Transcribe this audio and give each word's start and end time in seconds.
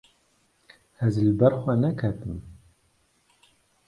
Ez 1.05 1.15
li 1.25 1.33
ber 1.39 1.53
xwe 1.61 1.73
neketime. 1.81 2.37